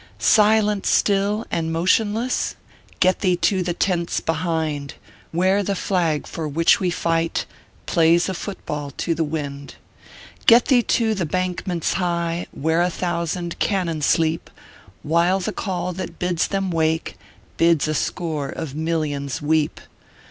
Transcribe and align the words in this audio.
Silent 0.17 0.87
still, 0.87 1.45
and 1.51 1.71
motionless? 1.71 2.55
Get 2.99 3.19
thee 3.19 3.35
to 3.35 3.61
the 3.61 3.75
tents 3.75 4.19
behind, 4.19 4.95
Where 5.31 5.61
the 5.61 5.75
flag 5.75 6.25
for 6.25 6.47
which 6.47 6.79
we 6.79 6.89
fight 6.89 7.45
Plays 7.85 8.27
a 8.27 8.33
foot 8.33 8.65
ball 8.65 8.89
to 8.97 9.13
the 9.13 9.23
wind. 9.23 9.75
Get 10.47 10.65
thee 10.69 10.81
to 10.81 11.13
the 11.13 11.27
bankments 11.27 11.93
high, 11.93 12.47
Where 12.51 12.81
a 12.81 12.89
thousand 12.89 13.59
cannon 13.59 14.01
sleep, 14.01 14.49
While 15.03 15.39
the 15.39 15.53
call 15.53 15.93
that 15.93 16.17
bids 16.17 16.47
them 16.47 16.71
wake 16.71 17.15
Bids 17.57 17.87
a 17.87 17.93
score 17.93 18.49
of 18.49 18.73
millions 18.73 19.39
weep. 19.39 19.79